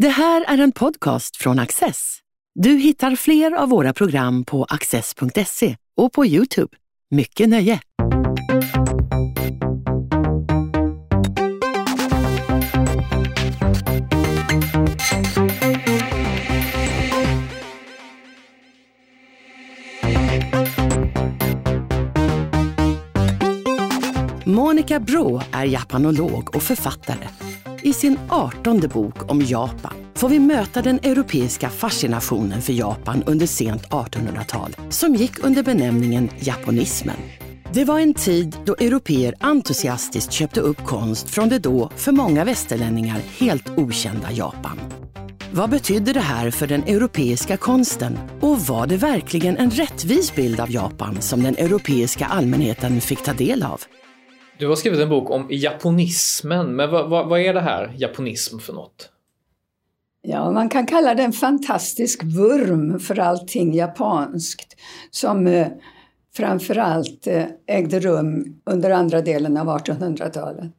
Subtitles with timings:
[0.00, 2.18] Det här är en podcast från Access.
[2.54, 6.76] Du hittar fler av våra program på access.se och på Youtube.
[7.10, 7.80] Mycket nöje!
[24.44, 27.28] Monica Brå är japanolog och författare.
[27.90, 33.46] I sin artonde bok om Japan får vi möta den europeiska fascinationen för Japan under
[33.46, 37.16] sent 1800-tal som gick under benämningen japonismen.
[37.72, 42.44] Det var en tid då europeer entusiastiskt köpte upp konst från det då, för många
[42.44, 44.78] västerlänningar, helt okända Japan.
[45.52, 48.18] Vad betydde det här för den europeiska konsten?
[48.40, 53.32] Och var det verkligen en rättvis bild av Japan som den europeiska allmänheten fick ta
[53.32, 53.80] del av?
[54.60, 58.58] Du har skrivit en bok om japonismen, men vad, vad, vad är det här japonism
[58.58, 59.10] för något?
[60.22, 64.76] Ja, man kan kalla det en fantastisk vurm för allting japanskt
[65.10, 65.66] som eh,
[66.36, 70.72] framförallt eh, ägde rum under andra delen av 1800-talet.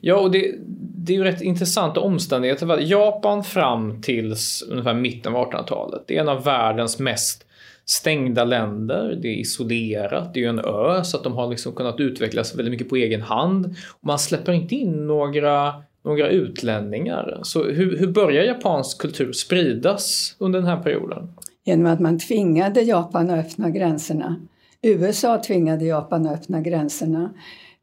[0.00, 0.54] Ja, och det,
[0.96, 2.80] det är ju rätt intressanta omständigheter.
[2.80, 4.34] Japan fram till
[4.70, 7.46] ungefär mitten av 1800-talet, det är en av världens mest
[7.90, 11.72] stängda länder, det är isolerat, det är ju en ö så att de har liksom
[11.72, 13.74] kunnat utvecklas väldigt mycket på egen hand.
[14.00, 15.74] Man släpper inte in några,
[16.04, 17.40] några utlänningar.
[17.42, 21.32] Så hur, hur börjar japansk kultur spridas under den här perioden?
[21.64, 24.36] Genom att man tvingade Japan att öppna gränserna.
[24.82, 27.30] USA tvingade Japan att öppna gränserna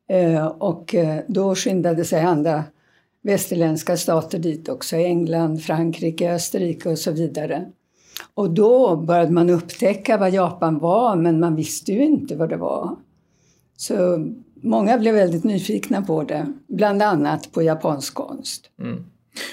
[0.09, 2.63] eh, och eh, då skyndade sig andra
[3.21, 7.65] västerländska stater dit också, England, Frankrike, Österrike och så vidare.
[8.37, 12.57] Och då började man upptäcka vad Japan var, men man visste ju inte vad det
[12.57, 12.95] var.
[13.77, 14.25] Så
[14.61, 18.69] många blev väldigt nyfikna på det, bland annat på japansk konst.
[18.79, 19.05] Mm.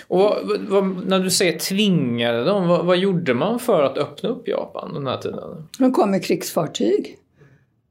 [0.09, 4.29] Och vad, vad, när du säger tvingade dem, vad, vad, gjorde man för att öppna
[4.29, 5.69] upp Japan den här tiden?
[5.79, 7.19] De kom med krigsfartyg.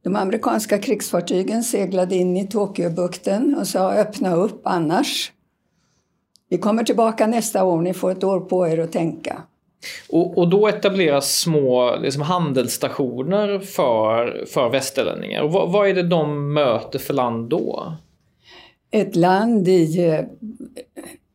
[0.04, 5.32] De amerikanska krigsfartygen seglade in i Tokyobukten och sa öppna upp annars.
[6.50, 9.44] Vi kommer tillbaka nästa år, ni får ett år på er att tänka.
[10.10, 15.42] Och, och då etableras små liksom, handelsstationer för, för västerlänningar.
[15.42, 17.94] Och vad, vad är det de möter för land då?
[18.92, 20.24] Ett land i,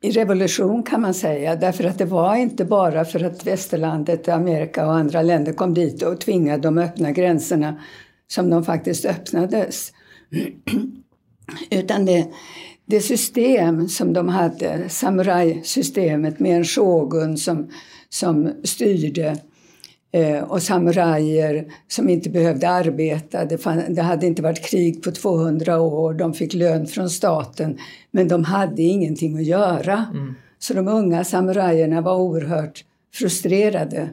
[0.00, 1.56] i revolution kan man säga.
[1.56, 6.02] Därför att det var inte bara för att västerlandet, Amerika och andra länder kom dit
[6.02, 7.80] och tvingade dem att öppna gränserna
[8.28, 9.92] som de faktiskt öppnades.
[11.70, 12.26] Utan det,
[12.86, 17.70] det system som de hade, samurajsystemet med en shogun som
[18.10, 19.36] som styrde
[20.12, 23.44] eh, och samurajer som inte behövde arbeta.
[23.44, 27.78] Det, fann, det, hade inte varit krig på 200 år, de fick lön från staten
[28.10, 30.06] men de hade ingenting att göra.
[30.14, 30.34] Mm.
[30.58, 34.10] Så de unga samurajerna var oerhört frustrerade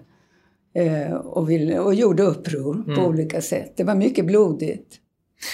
[0.75, 2.95] eh, och, ville, och gjorde uppror mm.
[2.95, 3.73] på olika sätt.
[3.78, 5.00] Det var mycket blodigt.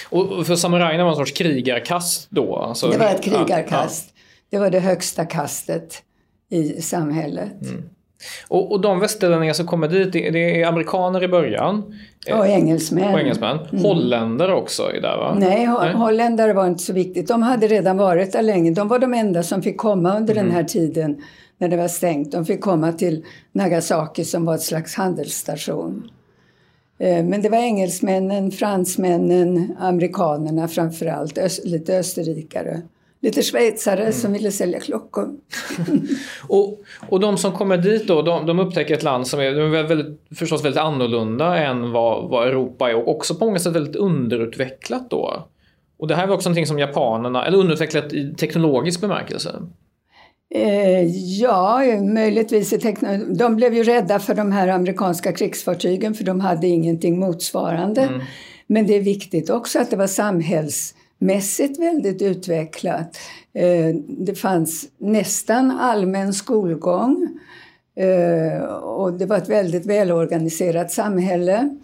[0.09, 2.55] Och för samurajerna var en sorts krigarkast då?
[2.55, 4.13] Alltså, det var ett krigarkast.
[4.13, 4.21] Ja.
[4.49, 6.03] Det var det högsta kastet
[6.49, 7.61] i samhället.
[7.61, 7.83] Mm.
[8.47, 11.95] Och, och de västerlänningar som kommer dit, det, är amerikaner i början.
[12.31, 13.13] Och engelsmän.
[13.13, 13.59] Och engelsmän.
[13.71, 13.83] Mm.
[13.83, 15.35] Holländare också är där va?
[15.39, 17.27] Nej, ho Nej, holländare var inte så viktigt.
[17.27, 18.71] De hade redan varit där länge.
[18.71, 20.45] De var de enda som fick komma under mm.
[20.45, 21.21] den här tiden
[21.57, 22.31] när det var stängt.
[22.31, 26.09] De fick komma till Nagasaki som var ett slags handelsstation.
[26.99, 32.81] Eh, men det var engelsmännen, fransmännen, amerikanerna framförallt, öst, lite österrikare
[33.21, 34.13] lite schweizare mm.
[34.13, 35.29] som ville sälja klockor.
[36.47, 39.83] och, och de som kommer dit då, de, de upptäcker ett land som är, är
[39.83, 43.95] väldigt, förstås väldigt annorlunda än vad, vad Europa är och också på många sätt väldigt
[43.95, 45.47] underutvecklat då.
[45.97, 49.55] Och det här var också någonting som japanerna, eller underutvecklat i teknologisk bemärkelse.
[50.55, 51.05] Eh,
[51.39, 52.73] ja, möjligtvis.
[52.73, 52.95] I
[53.37, 58.01] de blev ju rädda för de här amerikanska krigsfartygen för de hade ingenting motsvarande.
[58.01, 58.21] Mm.
[58.67, 63.17] Men det är viktigt också att det var samhälls mässigt väldigt utvecklat.
[63.53, 67.39] Eh, det fanns nästan allmän skolgång
[67.95, 71.77] eh, och det var ett väldigt välorganiserat samhälle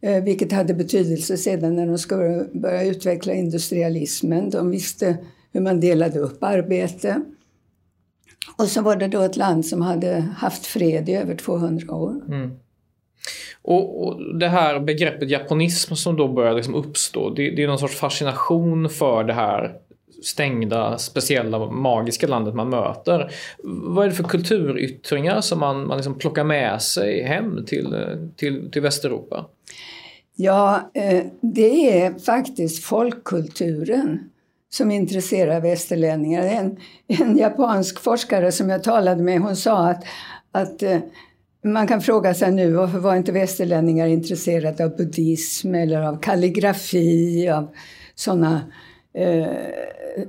[0.00, 4.50] eh, vilket hade betydelse sedan när de skulle börja utveckla industrialismen.
[4.50, 5.16] De visste
[5.52, 7.22] hur man delade upp arbete.
[8.56, 12.24] Och så var det då ett land som hade haft fred i över 200 år.
[12.28, 12.50] Mm.
[13.64, 17.78] Och, och, det här begreppet japonism som då börjar liksom uppstå, det, det är någon
[17.78, 19.72] sorts fascination för det här
[20.22, 23.30] stängda, speciella, magiska landet man möter.
[23.64, 27.96] Vad är det för kulturyttringar som man, man liksom plockar med sig hem till,
[28.36, 29.46] till, till Västeuropa?
[30.36, 34.30] Ja, eh, det är faktiskt folkkulturen
[34.70, 36.44] som intresserar västerlänningar.
[36.46, 36.76] En,
[37.06, 40.04] en japansk forskare som jag talade med hon sa att,
[40.52, 40.98] att eh,
[41.64, 47.48] man kan fråga sig nu varför var inte västerlänningar intresserade av buddhism eller av kalligrafi,
[47.48, 47.74] av
[48.14, 48.60] såna,
[49.14, 49.46] eh,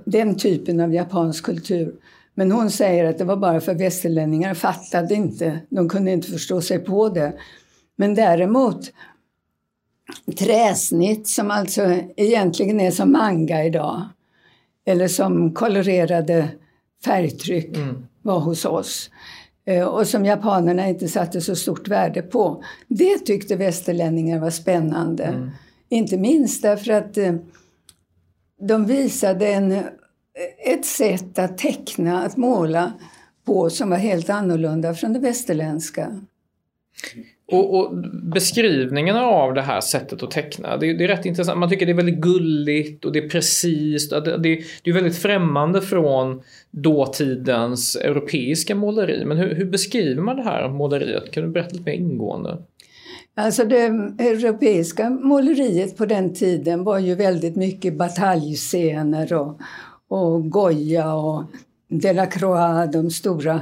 [0.05, 1.95] den typen av japansk kultur.
[2.33, 6.61] Men hon säger att det var bara för västerlänningar fattade inte, de kunde inte förstå
[6.61, 7.33] sig på det.
[7.95, 8.91] Men däremot
[10.37, 14.03] träsnitt som alltså egentligen är som manga idag,
[14.85, 16.49] eller som kolorerade
[17.05, 18.07] färgtryck mm.
[18.21, 19.09] var hos oss.
[19.65, 22.63] Eh, och som japanerna inte satte så stort värde på.
[22.88, 25.23] Det tyckte västerlänningar var spännande.
[25.23, 25.50] Mm.
[25.89, 27.35] Inte minst därför att eh,
[28.67, 29.71] de visade en,
[30.65, 32.94] ett sätt att teckna, att måla
[33.45, 36.21] på som var helt annorlunda från det västerländska.
[37.47, 37.97] Och, och,
[38.33, 41.59] beskrivningarna av det här sättet att teckna, det, det, är rätt intressant.
[41.59, 44.09] Man tycker det är väldigt gulligt och det är precis.
[44.09, 46.44] Det, det, det är väldigt främmande från
[46.75, 49.25] dåtidens europeiska måleri.
[49.25, 51.31] Men hur, hur, beskriver man det här måleriet?
[51.31, 52.57] Kan du berätta lite mer ingående?
[53.36, 53.86] Alltså det
[54.19, 59.60] europeiska måleriet på den tiden var ju väldigt mycket bataljscener och,
[60.07, 61.44] och Goya och
[61.88, 63.60] Delacroix, de stora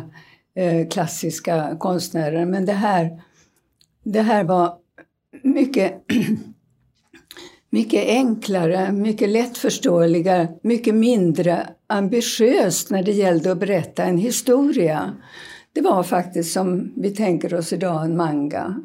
[0.56, 2.45] eh, klassiska konstnärerna.
[2.45, 3.19] Men det här
[4.04, 4.74] det här var
[5.42, 5.94] mycket,
[7.73, 15.13] mycket enklare, mycket lättförståeligare, mycket mindre ambitiöst när det gällde att berätta en historia.
[15.73, 18.81] Det var faktiskt som vi tänker oss idag en manga.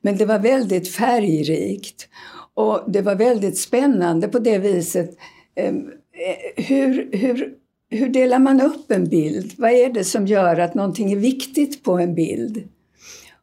[0.00, 2.08] Men det var väldigt färgrikt
[2.54, 5.10] och det var väldigt spännande på det viset.
[5.54, 7.54] Ehm, eh, hur, hur,
[7.90, 9.52] hur delar man upp en bild?
[9.56, 12.68] Vad är det som gör att någonting är viktigt på en bild?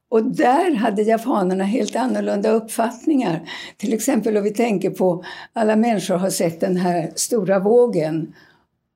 [0.10, 3.50] Och där hade japanerna helt annorlunda uppfattningar.
[3.78, 5.24] Till exempel om vi tänker på,
[5.54, 8.34] alla människor har sett den här stora vågen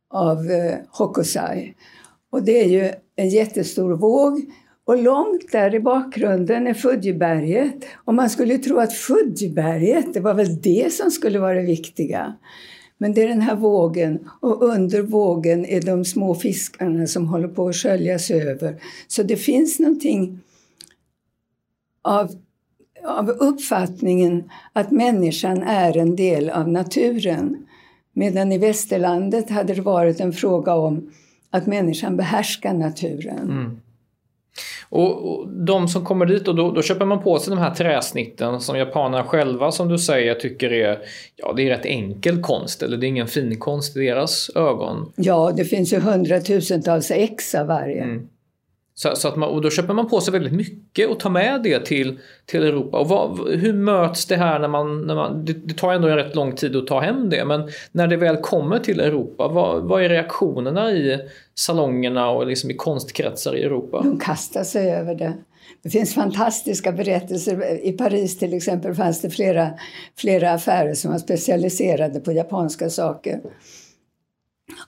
[0.09, 1.73] av eh, Hokusai.
[2.31, 4.41] Och det är ju en jättestor våg
[4.85, 7.75] och långt där i bakgrunden är Fujiberget.
[8.05, 12.33] Och man skulle tro att Fujiberget, det var väl det som skulle vara det viktiga.
[12.97, 17.47] Men det är den här vågen och under vågen är de små fiskarna som håller
[17.47, 18.81] på att sköljas över.
[19.07, 20.39] Så det finns någonting
[22.03, 22.31] av,
[23.05, 27.67] av uppfattningen att människan är en del av naturen.
[28.13, 31.11] Medan i västerlandet hade det varit en fråga om
[31.49, 33.49] att människan behärskar naturen.
[33.49, 33.79] Mm.
[34.89, 37.75] Och, och, de som kommer dit och då, då, köper man på sig de här
[37.75, 40.99] träsnitten som japanerna själva som du säger tycker är,
[41.35, 45.11] ja, det är rätt enkel konst eller det är ingen fin konst i deras ögon.
[45.15, 48.03] Ja, det finns ju hundratusentals ex av varje.
[48.03, 48.27] Mm.
[48.95, 51.63] Så, så, att man, och då köper man på sig väldigt mycket och tar med
[51.63, 52.97] det till, till Europa.
[52.97, 55.07] Och vad, hur möts det här när man...
[55.07, 57.69] När man det, det, tar ändå en rätt lång tid att ta hem det, men
[57.91, 61.19] när det väl kommer till Europa, vad, vad är reaktionerna i
[61.55, 64.01] salongerna och liksom i konstkretsar i Europa?
[64.03, 65.33] De kastar sig över det.
[65.83, 67.85] Det finns fantastiska berättelser.
[67.85, 69.69] I Paris till exempel fanns det flera,
[70.17, 73.39] flera affärer som var specialiserade på japanska saker.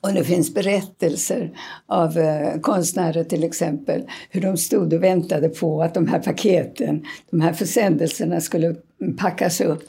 [0.02, 1.52] Och det finns berättelser
[1.88, 7.06] av eh, konstnärer till exempel hur de stod och väntade på att de här paketen,
[7.32, 8.76] de här försändelserna skulle
[9.18, 9.84] packas upp.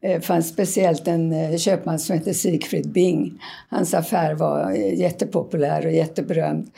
[0.00, 3.40] Eh, det eh, fanns speciellt en eh, köpman som hette Sigfrid Bing.
[3.68, 6.70] Hans affär var eh, jättepopulär och jätteberömd.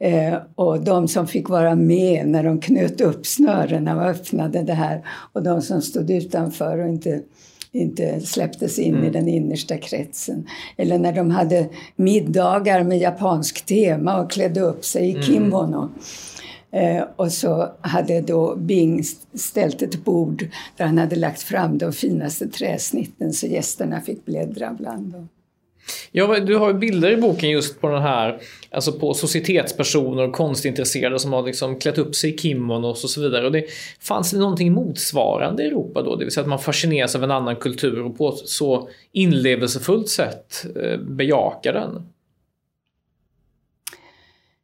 [0.00, 4.74] Eh, och de som fick vara med när de knöt upp snörena och öppnade det
[4.74, 7.22] här och de som stod utanför och inte
[7.72, 9.06] inte släpptes in mm.
[9.06, 10.46] i den innersta kretsen.
[10.76, 15.22] Eller när de hade middagar med japansk tema och klädde upp sig i mm.
[15.22, 15.90] kimono.
[16.72, 21.92] Eh, och så hade då Bing ställt ett bord där han hade lagt fram de
[21.92, 25.28] finaste träsnitten så gästerna fick bläddra bland dem.
[26.12, 31.18] Ja, du har bilder i boken just på den här, alltså på societetspersoner och konstintresserade
[31.18, 33.46] som har liksom klätt upp sig i kimonos och så vidare.
[33.46, 33.64] Och det,
[34.00, 36.16] fanns det någonting motsvarande i Europa då?
[36.16, 40.08] Det vill säga att man fascineras av en annan kultur och på ett så inlevelsefullt
[40.08, 42.02] sätt eh, bejakar den?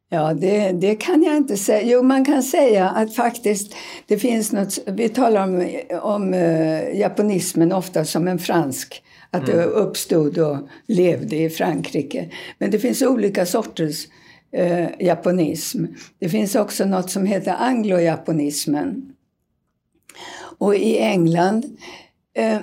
[0.09, 1.81] Ja, det, det, kan jag inte säga.
[1.91, 3.75] Jo, man kan säga att faktiskt
[4.07, 4.77] det finns något...
[4.85, 9.57] Vi talar om, om eh, japanismen ofta som en fransk att mm.
[9.57, 10.57] det uppstod och
[10.87, 12.29] levde i Frankrike.
[12.57, 14.07] Men det finns olika sorters
[14.51, 15.85] eh, japonism.
[16.19, 19.13] Det finns också något som heter anglojaponismen.
[20.57, 21.77] Och i England
[22.33, 22.59] eh,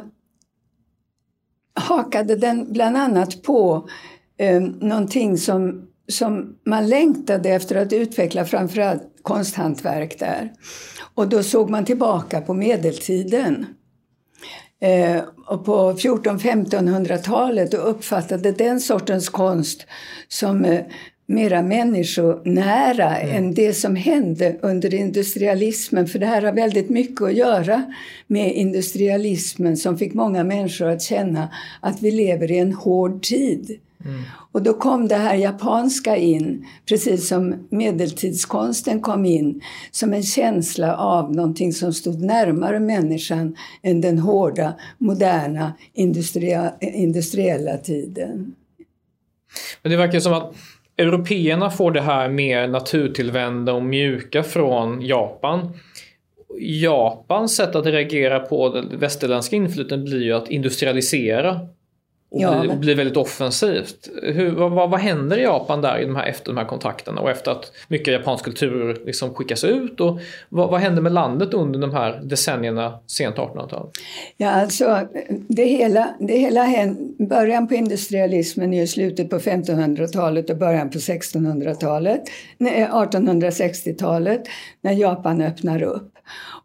[1.75, 3.88] hakade den bland annat på
[4.38, 10.52] eh, någonting som, som man längtade efter att utveckla, framförallt konsthantverk där.
[11.14, 13.66] Och då såg man tillbaka på medeltiden.
[14.85, 19.87] Eh, och på 1400-1500-talet och uppfattade den sortens konst
[20.29, 20.81] som eh,
[21.26, 23.37] mera människonära mm.
[23.37, 26.07] än det som hände under industrialismen.
[26.07, 27.83] För det här har väldigt mycket att göra
[28.26, 31.49] med industrialismen som fick många människor att känna
[31.81, 33.79] att vi lever i en hård tid.
[34.04, 34.23] Mm.
[34.52, 40.96] Och då kom det här japanska in, precis som medeltidskonsten kom in, som en känsla
[40.96, 45.73] av någonting som stod närmare människan än den hårda, moderna
[46.82, 48.54] industriella tiden.
[49.82, 50.54] Men det verkar som att
[50.96, 55.73] Européerna får det här mer naturtillvända och mjuka från Japan.
[56.58, 61.61] Japans sätt att reagera på det västerländska inflytandet blir ju att industrialisera
[62.31, 62.81] och, ja, bli, men...
[62.81, 64.09] blir väldigt offensivt.
[64.23, 67.31] Hur, vad, vad, händer i Japan där i de här, efter de här kontakterna och
[67.31, 70.00] efter att mycket japansk kultur liksom skickas ut?
[70.00, 73.90] Och vad, vad händer med landet under de här decennierna sent 1800-tal?
[74.37, 75.00] Ja, alltså
[75.49, 76.66] det hela, det hela
[77.19, 82.23] början på industrialismen är ju slutet på 1500-talet och början på 1600-talet,
[82.59, 84.43] 1860-talet
[84.81, 86.13] när Japan öppnar upp.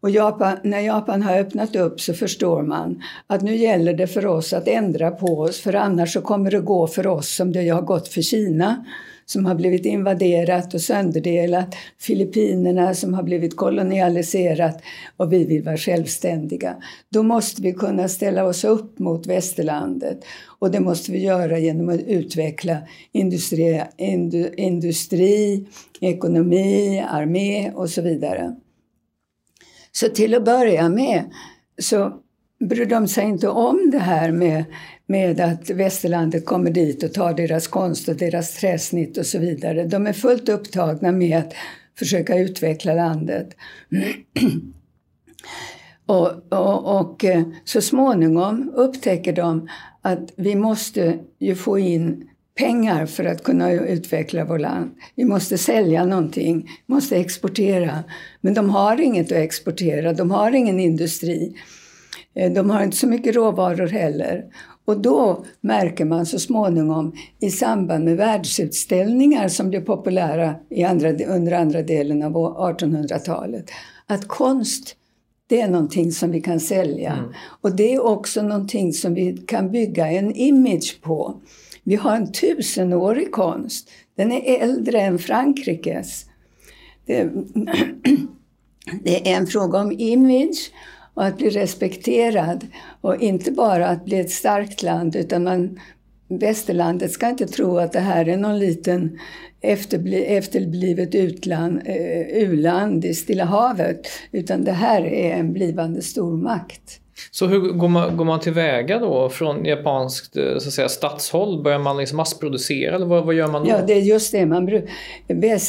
[0.02, 4.26] Och Japan, när Japan har öppnat upp så förstår man att nu gäller det för
[4.26, 7.70] oss att ändra på oss för annars så kommer det gå för oss som det
[7.70, 8.86] har gått för Kina
[9.32, 14.82] som har blivit invaderat och sönderdelat, Filippinerna som har blivit kolonialiserat
[15.18, 16.76] och vi vill vara självständiga.
[17.10, 20.20] Då måste vi kunna ställa oss upp mot västerlandet
[20.60, 22.78] och det måste vi göra genom att utveckla
[23.12, 23.82] industri,
[24.58, 25.68] industri
[26.02, 28.56] ekonomi, armé och så vidare.
[30.00, 31.24] Så till att börja med
[31.82, 32.14] så
[32.60, 34.66] bryr de sig inte om det här med,
[35.06, 39.84] med att västerlandet kommer dit och tar deras konst och deras träsnitt och så vidare.
[39.84, 41.54] De är fullt upptagna med att
[41.98, 43.56] försöka utveckla landet.
[46.06, 49.70] och, och, och eh, så småningom upptäcker de
[50.02, 52.30] att vi måste ju få in
[52.60, 54.92] pengar för att kunna utveckla vårt land.
[55.16, 58.04] Vi måste sälja någonting, måste exportera.
[58.42, 61.56] Men de har inget att exportera, de har ingen industri.
[62.36, 64.46] Eh, de har inte så mycket råvaror heller.
[64.86, 71.10] Och då märker man så småningom i samband med världsutställningar som blev populära i andra,
[71.10, 73.72] under andra delen av 1800-talet
[74.08, 74.96] att konst
[75.48, 77.14] det är någonting som vi kan sälja.
[77.14, 77.32] Mm.
[77.62, 81.42] Och det är också någonting som vi kan bygga en image på.
[81.90, 83.90] Vi har en tusenårig konst.
[84.16, 86.26] Den är äldre än Frankrikes.
[87.06, 87.24] Det,
[89.04, 90.72] det är en fråga om image
[91.14, 92.68] och att bli respekterad.
[93.02, 95.80] Och inte bara att bli ett starkt land utan man,
[96.28, 99.20] västerlandet ska inte tro att det här är någon liten
[99.62, 104.08] efterbli, efterblivet utland, eh, u-land i Stilla havet.
[104.32, 107.00] Utan det här är en blivande stormakt.
[107.32, 111.64] Så hur går man, går man tillväga då från japanskt eh, så att säga, statshåll?
[111.64, 113.70] Börjar man liksom massproducera eller vad, vad gör man då?
[113.70, 114.46] Ja, det är just det.
[114.46, 114.82] Man,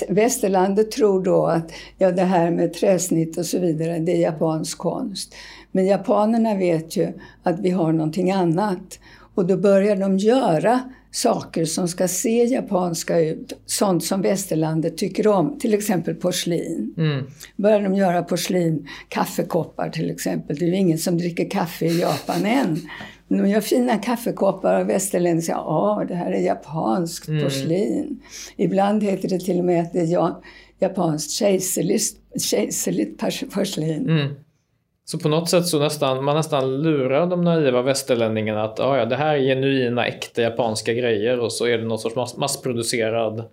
[0.09, 4.79] västerlandet tror då att ja, det här med träsnitt och så vidare, det är japansk
[4.79, 5.35] konst.
[5.73, 8.99] Men japanerna vet ju att vi har någonting annat.
[9.35, 10.81] Och då börjar de göra
[11.11, 16.95] saker som ska se japanska ut, sånt som västerlandet tycker om, till exempel porslin.
[16.97, 17.27] Mm.
[17.57, 20.57] Börjar de göra porslin, kaffekoppar till exempel.
[20.57, 22.81] Det är ju ingen som dricker kaffe i Japan än.
[23.29, 27.45] Men de gör fina kaffekoppar och västerlänningar säger ja, det här är japanskt mm.
[27.45, 28.23] porslin.
[28.57, 30.35] Ibland heter det till och med att det är
[30.79, 33.19] japanskt kejserligt
[33.55, 34.09] porslin.
[34.09, 34.35] Mm.
[35.11, 39.05] Så på något sätt så nästan, man nästan lurar de naiva västerlänningarna att ah, ja,
[39.05, 43.45] det här är genuina, äkta japanska grejer och så är det någon sorts mass massproducerad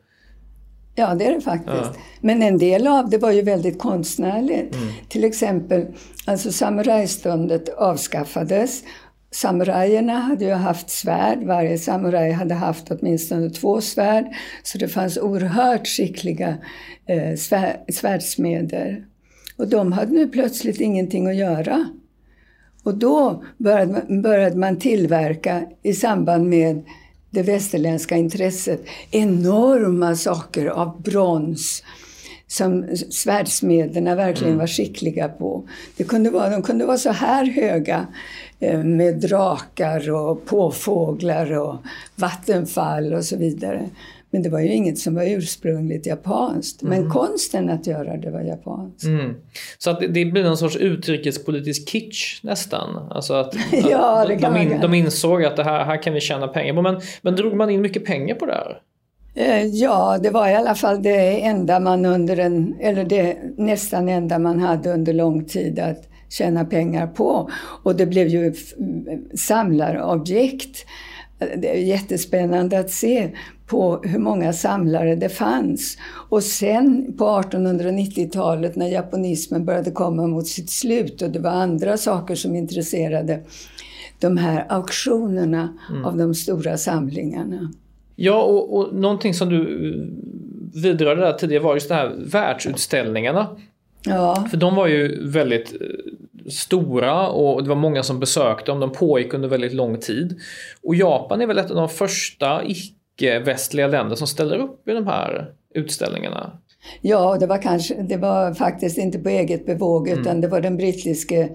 [0.95, 1.91] Ja, det är det faktiskt.
[1.93, 2.01] Ja.
[2.21, 4.75] Men en del av det var ju väldigt konstnärligt.
[4.75, 4.87] Mm.
[5.09, 5.85] Till exempel,
[6.25, 8.83] alltså samurajståndet avskaffades.
[9.31, 14.25] Samurajerna hade ju haft svärd, varje samuraj hade haft åtminstone två svärd.
[14.63, 16.57] Så det fanns oerhört skickliga
[17.07, 19.05] eh, svär, svärdsmeder.
[19.57, 21.89] Och de hade nu plötsligt ingenting att göra.
[22.83, 26.83] Och då började man, började man tillverka i samband med
[27.29, 31.83] det västerländska intresset enorma saker av brons
[32.47, 34.59] som svärdsmederna verkligen mm.
[34.59, 35.63] var skickliga på.
[35.97, 38.07] Det kunde vara, de kunde vara så här höga
[38.59, 41.75] eh, med drakar och påfåglar och
[42.15, 43.89] vattenfall och så vidare.
[44.37, 46.81] Men det var ju inget som var ursprungligt japanskt.
[46.81, 47.09] Men mm.
[47.09, 49.03] konsten att göra det var japanskt.
[49.03, 49.35] Mm.
[49.77, 53.11] Så att det, det blir någon sorts utrikespolitisk kitsch nästan?
[53.11, 53.55] Alltså att,
[53.89, 56.81] ja, att de, in, de, insåg att det här, här kan vi tjäna pengar på.
[56.81, 58.81] Men, men drog man in mycket pengar på det här?
[59.35, 64.09] Eh, ja, det var i alla fall det enda man under en, eller det nästan
[64.09, 67.49] enda man hade under lång tid att tjäna pengar på.
[67.83, 68.53] Och det blev ju
[69.35, 70.85] samlarobjekt.
[71.39, 73.29] Det är jättespännande att se
[73.67, 75.97] på hur många samlare det fanns.
[76.29, 81.97] Och sen på 1890-talet när japonismen började komma mot sitt slut och det var andra
[81.97, 83.39] saker som intresserade
[84.19, 86.05] de här auktionerna mm.
[86.05, 87.71] av de stora samlingarna.
[88.15, 89.63] Ja, och, och någonting som du
[90.73, 93.47] vidrörde där tidigare var just de här världsutställningarna.
[94.05, 94.47] Ja.
[94.49, 95.87] För de var ju väldigt eh,
[96.51, 98.79] stora och det var många som besökte dem.
[98.79, 100.39] De pågick under väldigt lång tid.
[100.83, 105.07] Och Japan är väl ett av de första icke-västliga länder som ställer upp i de
[105.07, 106.51] här utställningarna.
[107.01, 110.41] Ja, det var, kanske, det var faktiskt inte på eget bevåg utan mm.
[110.41, 111.49] det var den brittiske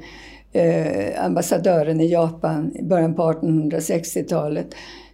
[0.53, 4.67] eh, ambassadören i Japan i början på 1860-talet.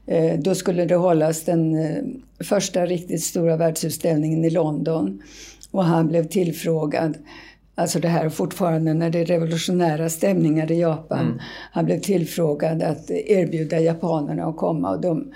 [0.06, 2.04] Eh, då skulle det hållas den eh,
[2.44, 5.23] första riktigt stora världsutställningen i London.
[5.70, 7.16] Och han blev tillfrågad,
[7.78, 11.20] alltså det här fortfarande när det är revolutionära stämningar i Japan.
[11.20, 11.38] Mm.
[11.73, 15.32] Han blev tillfrågad att erbjuda japanerna att komma och de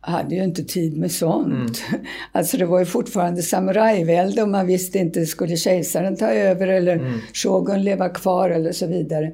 [0.00, 1.82] hade ju inte tid med sånt.
[1.88, 2.04] Mm.
[2.32, 6.96] Alltså det var ju fortfarande samurajvälde och man visste inte, skulle kejsaren ta över eller
[6.96, 7.20] mm.
[7.34, 9.32] shogun leva kvar eller så vidare.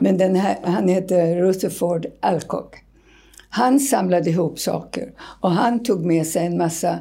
[0.00, 2.74] Men den här, han heter Rutherford Alcock.
[3.48, 6.98] Han samlade ihop saker och han tog med sig en massa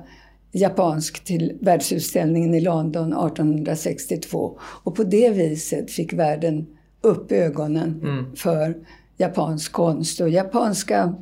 [0.59, 4.59] japansk till världsutställningen i London 1862.
[4.83, 6.67] Och på det viset fick världen
[7.01, 8.35] upp ögonen mm.
[8.35, 8.75] för
[9.17, 11.15] japansk konst och japanska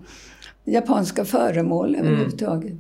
[0.66, 2.08] japanska föremål mm.
[2.08, 2.74] överhuvudtaget.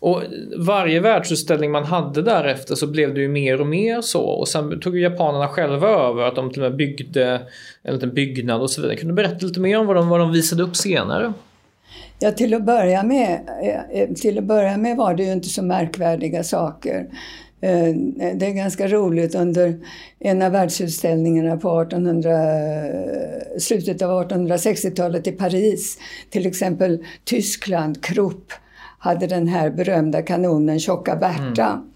[0.00, 0.22] Och
[0.56, 4.22] varje världsutställning man hade därefter så blev det ju mer och mer så.
[4.22, 7.40] Och sen tog ju japanerna själva över att de till och med byggde
[7.82, 8.96] en liten byggnad och så vidare.
[8.96, 11.32] Kan du berätta lite mer om vad de, vad de visade upp senare?
[12.18, 13.40] Ja, till att, börja med,
[13.92, 17.06] eh, till att börja med var det ju inte så märkvärdiga saker.
[17.60, 17.94] Eh,
[18.34, 19.78] det är ganska roligt under
[20.18, 22.30] en av världsutställningarna på 1800,
[23.58, 25.98] slutet av 1860-talet i Paris.
[26.30, 28.52] Till exempel Tyskland, Krupp,
[28.98, 31.66] hade den här berömda kanonen Tjocka Berta.
[31.66, 31.90] Mm.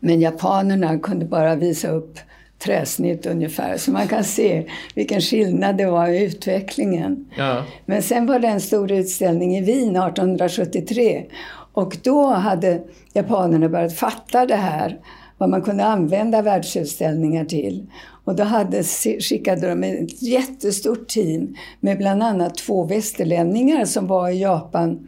[0.00, 2.18] Men japanerna kunde bara visa upp
[2.58, 3.76] träsnitt ungefär.
[3.76, 7.28] Så man kan se vilken skillnad det var i utvecklingen.
[7.36, 7.64] Ja.
[7.86, 11.24] Men sen var det en stor utställning i Wien 1873
[11.72, 14.98] och då hade japanerna börjat fatta det här,
[15.38, 17.86] vad man kunde använda världsutställningar till.
[18.24, 18.82] Och då hade,
[19.20, 25.06] skickade de ett jättestort team med bland annat två västerlänningar som var i Japan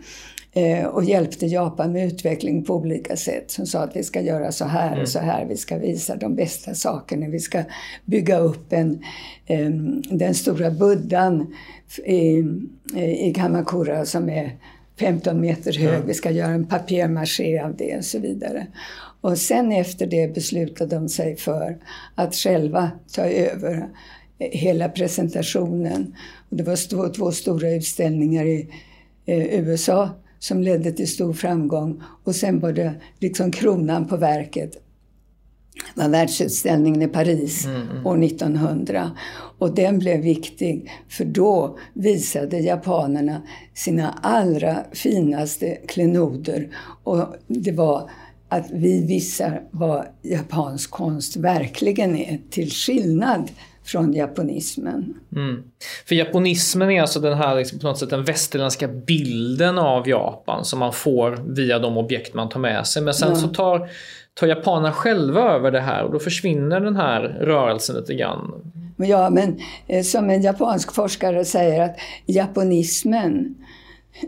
[0.87, 3.51] och hjälpte Japan med utveckling på olika sätt.
[3.51, 5.07] Som sa att vi ska göra så här och mm.
[5.07, 7.63] så här, vi ska visa de bästa sakerna, vi ska
[8.05, 9.05] bygga upp en,
[9.47, 9.71] eh,
[10.11, 11.55] den stora buddhan
[12.05, 12.45] i,
[13.29, 14.57] i Kamakura som är
[15.01, 18.67] 15 meter hög, vi ska göra en papier-maché av det och så vidare.
[19.21, 21.79] Och sen efter det beslutade de sig för
[22.15, 23.89] att själva ta över
[24.39, 26.17] hela presentationen.
[26.51, 28.69] Och det var två, två stora utställningar i
[29.27, 34.83] eh, USA som ledde till stor framgång och sen var det liksom kronan på verket
[35.95, 38.07] var världsutställningen i Paris mm, mm.
[38.07, 39.11] år 1900.
[39.59, 43.43] Och den blev viktig för då visade japanerna
[43.75, 46.77] sina allra finaste klenoder.
[47.05, 48.11] Och det var
[48.51, 53.51] att vi visar vad japansk konst verkligen är, till skillnad
[53.85, 55.15] från japonismen.
[55.37, 55.63] Mm.
[56.07, 60.65] För japonismen är alltså den här liksom, på något sätt den västerländska bilden av Japan
[60.65, 63.03] som man får via de objekt man tar med sig.
[63.03, 63.37] Men sen ja.
[63.37, 63.89] så tar
[64.35, 68.53] tar japanerna själva över det här och då försvinner den här rörelsen lite grann.
[68.97, 73.55] Ja, men eh, som en japansk forskare säger att japonismen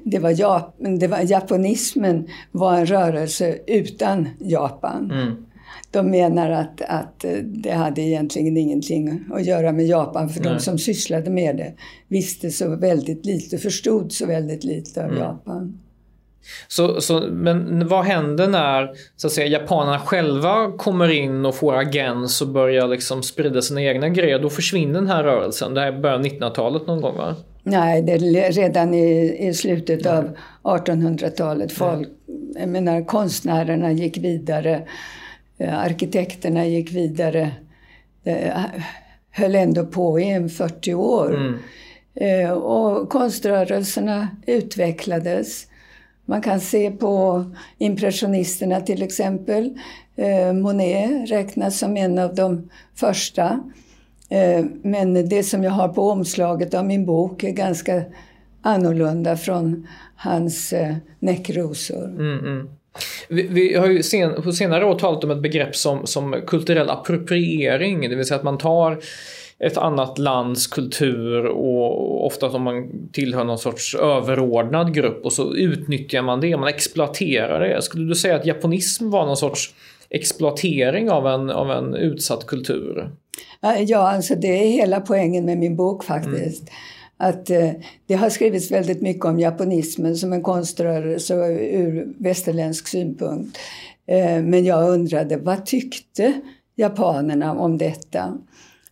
[0.05, 5.11] det var, Jap det var, japonismen var en rörelse utan Japan.
[5.11, 5.47] Mm.
[5.91, 10.53] De menar att, att det hade egentligen ingenting att göra med Japan för Nej.
[10.53, 11.75] de som sysslade med det
[12.09, 15.23] visste så väldigt lite, förstod så väldigt lite av mm.
[15.23, 15.79] Japan.
[16.69, 21.75] Så, så, men vad händer när så att säga, japanerna själva kommer in och får
[21.75, 24.39] agens och börjar liksom sprida sina egna grejer?
[24.39, 25.75] Då försvinner den här rörelsen.
[25.75, 27.37] Det här är början 1900-talet någon gång va?
[27.63, 31.73] Nej, det är redan i, i slutet av 1800-talet.
[31.73, 32.09] Folk,
[32.55, 34.89] jag menar, konstnärerna gick vidare,
[35.59, 37.53] eh, arkitekterna gick vidare.
[38.23, 38.71] Det
[39.31, 41.35] höll ändå på i 40 år.
[41.35, 41.59] Mm.
[42.15, 45.67] Eh, och konströrelserna utvecklades.
[46.25, 47.45] Man kan se på
[47.79, 49.79] impressionisterna till exempel.
[50.17, 53.61] Eh, Monet räknas som en av de första.
[54.33, 58.03] Eh, men det som jag har på omslaget av min bok är ganska
[58.63, 62.05] annorlunda från hans eh, näckrosor.
[62.05, 62.69] Mm, mm.
[63.29, 66.91] Vi, vi, har ju sen, på senare år talat om ett begrepp som, som kulturell
[66.91, 68.99] appropriering, det vill säga att man tar
[69.59, 75.55] ett annat lands kultur och ofta om man tillhör någon sorts överordnad grupp och så
[75.55, 77.83] utnyttjar man det, man exploaterar det.
[77.83, 79.75] Skulle du säga att japonism var någon sorts
[80.11, 83.11] exploatering av en, av en utsatt kultur?
[83.87, 86.63] Ja, alltså det är hela poängen med min bok faktiskt.
[86.63, 86.73] Mm.
[87.17, 87.71] Att eh,
[88.07, 91.35] det har skrivits väldigt mycket om japonismen som en konströrelse
[91.73, 93.59] ur västerländsk synpunkt.
[94.07, 96.33] Eh, men jag undrade, vad tyckte
[96.77, 98.39] japanerna om detta?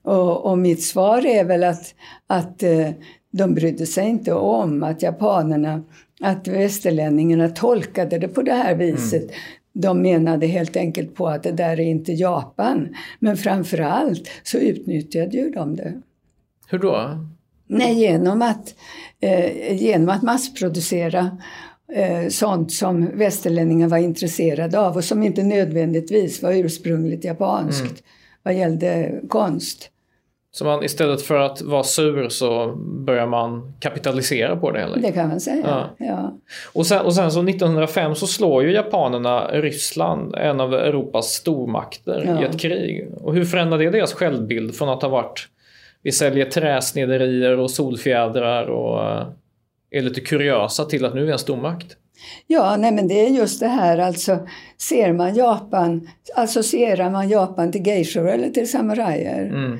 [0.03, 1.95] Och, och mitt svar är väl att,
[2.27, 2.89] att eh,
[3.31, 5.83] de brydde sig inte om att japanerna,
[6.21, 9.23] att västerlänningarna tolkade det på det här viset.
[9.23, 9.35] Mm.
[9.73, 12.95] De menade helt enkelt på att det där är inte Japan.
[13.19, 16.01] Men framförallt så utnyttjade ju de det.
[16.69, 17.27] Hur då?
[17.67, 18.75] Nej, genom att,
[19.21, 21.39] eh, genom att massproducera
[21.93, 28.03] eh, sånt som västerlänningar var intresserade av och som inte nödvändigtvis var ursprungligt japanskt mm.
[28.43, 29.91] vad gällde konst.
[30.53, 34.81] Så man, istället för att vara sur så börjar man kapitalisera på det?
[34.81, 34.99] Eller?
[34.99, 35.65] Det kan man säga,
[35.99, 36.07] ja.
[36.07, 36.39] ja.
[36.73, 42.25] Och, sen, och sen så 1905 så slår ju japanerna Ryssland, en av Europas stormakter,
[42.27, 42.43] ja.
[42.43, 43.09] i ett krig.
[43.21, 45.49] Och hur förändrar det deras självbild från att ha varit
[46.03, 49.27] vi säljer träsnederier och solfjädrar och eh,
[49.91, 51.97] är lite kuriösa till att nu är vi en stormakt?
[52.47, 54.39] Ja, nej men det är just det här alltså,
[54.79, 59.47] ser man Japan, associerar man Japan till geishor eller till samurajer?
[59.47, 59.79] Mm.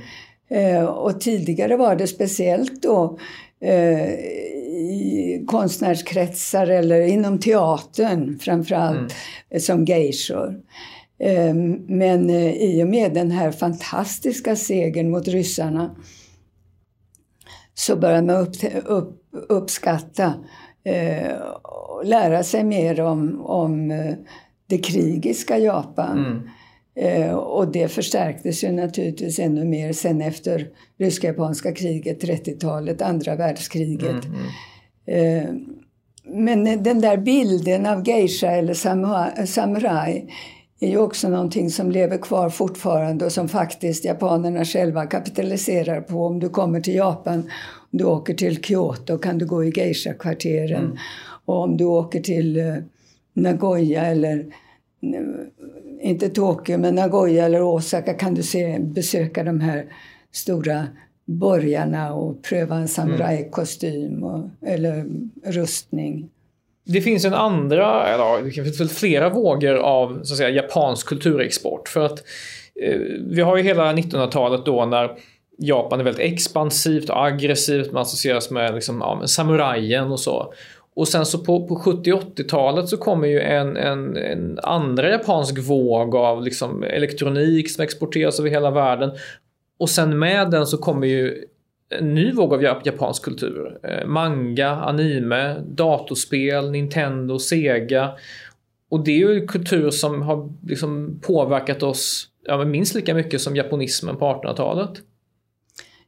[0.51, 3.19] Eh, och tidigare var det speciellt då
[3.61, 9.15] eh, i konstnärskretsar eller inom teatern framförallt
[9.51, 9.61] mm.
[9.61, 10.61] som geishor.
[11.19, 11.55] Eh,
[11.89, 15.97] men i och med den här fantastiska segern mot ryssarna
[17.75, 20.35] så börjar man upp, upp, uppskatta
[21.63, 23.89] och lära sig mer om, om
[24.67, 26.19] det krigiska Japan.
[26.19, 26.49] Mm.
[26.95, 34.25] Eh, och det förstärktes ju naturligtvis ännu mer sen efter rysk-japanska kriget, 30-talet, andra världskriget.
[34.25, 34.37] Mm,
[35.07, 35.45] mm.
[35.45, 35.51] Eh,
[36.25, 38.75] men den där bilden av geisha eller
[39.47, 40.27] samurai
[40.81, 46.27] är ju också någonting som lever kvar fortfarande och som faktiskt japanerna själva kapitaliserar på.
[46.27, 47.39] Om du kommer till Japan,
[47.93, 50.85] om du åker till Kyoto kan du gå i geisha-kvarteren.
[50.85, 50.97] Mm.
[51.45, 52.77] Och om du åker till uh,
[53.35, 54.45] Nagoya eller
[56.01, 59.87] inte Tokyo, men Nagoya eller Osaka kan du se, besöka de här
[60.33, 60.87] stora
[61.25, 64.25] borgarna och pröva en samurajkostym
[64.67, 65.07] eller
[65.45, 66.29] rustning.
[66.85, 71.89] Det finns en andra, eller det finns flera vågor av så att säga, japansk kulturexport.
[71.89, 72.19] För att
[72.83, 75.11] eh, vi har ju hela 1900-talet då när
[75.59, 77.93] Japan är väldigt expansivt och aggressivt.
[77.93, 80.53] Man associeras med, liksom, ja, med samurajen och så.
[81.01, 85.59] Och sen så på, på 70 80-talet så kommer ju en, en, en, andra japansk
[85.59, 89.11] våg av liksom elektronik som exporteras över hela världen.
[89.79, 91.45] Och sen med den så kommer ju
[91.99, 93.79] en ny våg av japansk kultur.
[93.83, 98.11] Eh, manga, anime, datorspel, Nintendo, Sega.
[98.91, 103.57] Och det är ju kultur som har liksom påverkat oss ja, minst lika mycket som
[103.57, 104.93] japonismen på 1800-talet.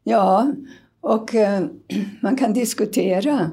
[0.04, 0.52] Ja,
[1.00, 1.64] och eh,
[2.22, 3.50] man kan diskutera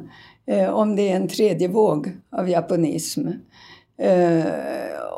[0.71, 3.27] om det är en tredje våg av japonism.
[4.01, 4.45] Eh,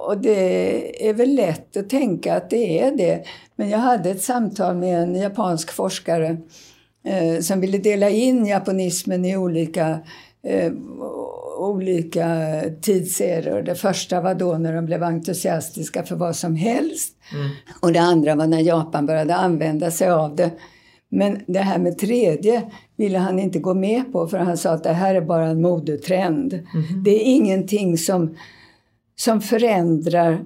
[0.08, 3.24] och det är väl lätt att tänka att det är det.
[3.56, 6.38] Men jag hade ett samtal med en japansk forskare
[7.06, 10.00] eh, som ville dela in japonismen i olika
[10.44, 10.72] eh,
[11.58, 13.62] olika tidseror.
[13.62, 17.16] Det första var då när de blev entusiastiska för vad som helst.
[17.34, 17.50] Mm.
[17.82, 20.52] Och det andra var när Japan började använda sig av det.
[21.14, 22.64] Men det här med tredje
[22.98, 25.62] ville han inte gå med på för han sa att det här är bara en
[25.62, 26.54] modetrend.
[26.54, 27.04] Mm.
[27.04, 28.38] Det är ingenting som,
[29.16, 30.40] som förändrar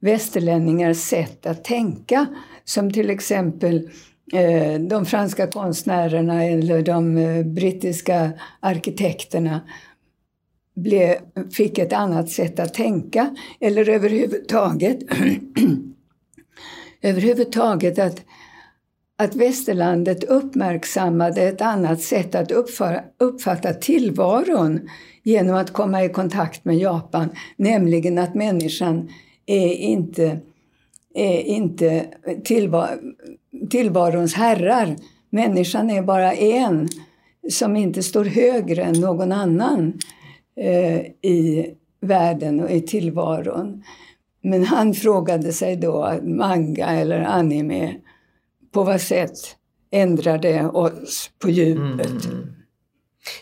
[0.00, 2.26] västerlänningars sätt att tänka.
[2.64, 3.90] Som till exempel
[4.32, 8.30] eh, de franska konstnärerna eller de eh, brittiska
[8.60, 9.60] arkitekterna
[10.74, 11.16] blev,
[11.52, 13.36] fick ett annat sätt att tänka.
[13.60, 14.98] Eller överhuvudtaget,
[17.02, 18.24] överhuvudtaget att
[19.20, 24.88] att västerlandet uppmärksammade ett annat sätt att uppföra, uppfatta tillvaron
[25.22, 29.08] genom att komma i kontakt med Japan, nämligen att människan
[29.46, 30.38] är inte,
[31.14, 32.06] är inte
[32.44, 33.00] tillvar,
[33.70, 34.96] tillvarons herrar.
[35.30, 36.88] Människan är bara en
[37.50, 39.98] som inte står högre än någon annan
[40.56, 43.82] eh, i världen och i tillvaron.
[44.42, 47.94] Men han frågade sig då, manga eller anime,
[48.72, 49.56] på vad sätt
[49.90, 52.24] ändrar det oss på djupet?
[52.24, 52.54] Mm.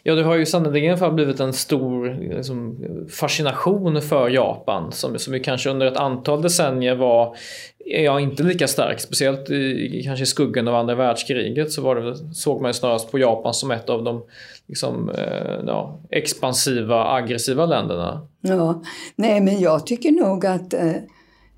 [0.02, 5.40] Ja, det har ju sannerligen blivit en stor liksom, fascination för Japan som, som ju
[5.40, 7.36] kanske under ett antal decennier var
[7.84, 9.00] ja, inte lika stark.
[9.00, 13.18] Speciellt i, kanske i skuggan av andra världskriget så det, såg man ju snarast på
[13.18, 14.24] Japan som ett av de
[14.66, 18.28] liksom, eh, ja, expansiva, aggressiva länderna.
[18.40, 18.82] Ja,
[19.16, 20.96] nej men jag tycker nog att eh,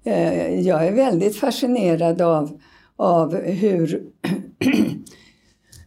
[0.04, 2.60] eh jag är väldigt fascinerad av,
[3.00, 4.02] av hur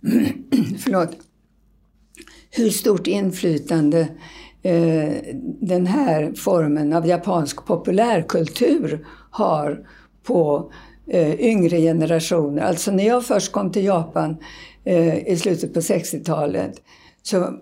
[0.79, 1.09] förlåt,
[2.51, 4.07] hur stort inflytande
[4.61, 5.11] eh,
[5.61, 9.87] den här formen av japansk populärkultur har
[10.23, 10.71] på
[11.07, 12.61] eh, yngre generationer.
[12.61, 14.37] Alltså när jag först kom till Japan
[14.83, 16.81] eh, i slutet på 60-talet
[17.23, 17.59] så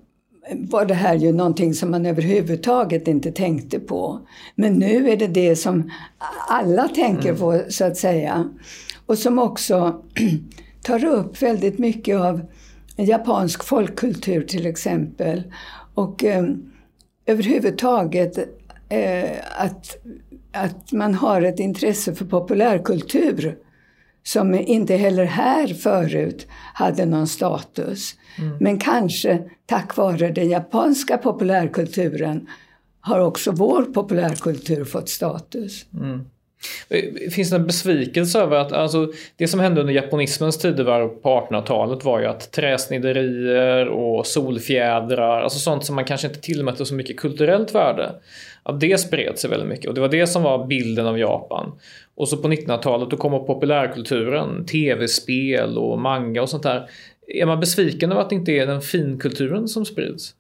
[0.56, 4.20] var det här ju någonting som man överhuvudtaget inte tänkte på.
[4.56, 5.92] Men nu är det det som
[6.50, 7.40] alla tänker mm.
[7.40, 8.50] på, så att säga.
[9.06, 10.04] Och som också
[10.82, 12.42] tar upp väldigt mycket av
[12.98, 15.44] japansk folkkultur till exempel.
[15.94, 16.46] Och eh,
[17.26, 18.38] överhuvudtaget
[18.90, 19.98] eh, att
[20.52, 23.58] att man har ett intresse för populärkultur
[24.24, 28.16] som inte heller här förut hade någon status.
[28.38, 28.58] Mm.
[28.60, 32.48] Men kanske tack vare den japanska populärkulturen
[33.02, 35.86] har också vår populärkultur fått status.
[35.94, 36.26] Mm.
[37.32, 42.06] Finns det en besvikelse över att alltså, det som hände under japonismens tidevarv på 1800-talet
[42.06, 47.18] var ju att träsniderier och solfjädrar, alltså sånt som man kanske inte tillmätte så mycket
[47.18, 48.12] kulturellt värde,
[48.64, 51.72] att det spred sig väldigt mycket och det var det som var bilden av Japan.
[52.16, 56.90] Och så på 1900-talet då kommer populärkulturen, tv-spel och manga och sånt där.
[57.28, 60.36] Är man besviken över att det inte är den finkulturen som sprids?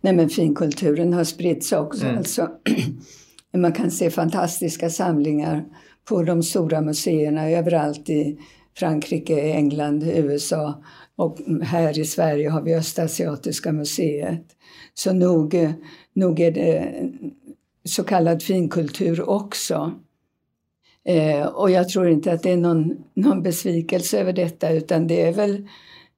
[0.00, 2.04] Nej men finkulturen har spridits också.
[2.04, 2.18] Mm.
[2.18, 2.48] Alltså,
[3.52, 5.64] man kan se fantastiska samlingar
[6.08, 8.38] på de stora museerna överallt i
[8.76, 10.82] Frankrike, England, USA
[11.16, 14.44] och här i Sverige har vi Östasiatiska museet.
[14.94, 15.54] Så nog,
[16.12, 16.92] nog är det
[17.84, 19.92] så kallad finkultur också.
[21.04, 25.22] Eh, och jag tror inte att det är någon, någon besvikelse över detta utan det
[25.22, 25.68] är väl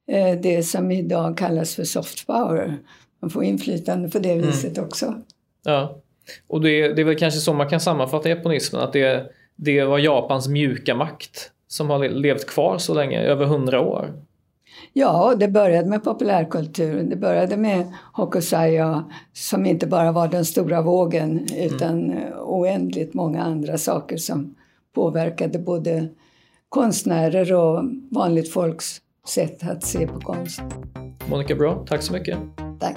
[0.09, 2.79] eh, det som idag kallas för soft power.
[3.21, 4.47] Man får inflytande på det mm.
[4.47, 5.23] viset också.
[5.65, 6.03] Ja,
[6.49, 9.99] och det, det är väl kanske så man kan sammanfatta japonismen att det, det var
[9.99, 14.13] Japans mjuka makt som har levt kvar så länge, över hundra år.
[14.93, 17.11] Ja, det började med populärkulturen.
[17.11, 22.33] Det började med Hokusaya som inte bara var den stora vågen utan mm.
[22.39, 24.55] oändligt många andra saker som
[24.95, 26.09] påverkade både
[26.69, 30.63] konstnärer och vanligt folks sätt att se på konst.
[31.27, 32.39] Monica Bra, tack så mycket.
[32.81, 32.97] Tack.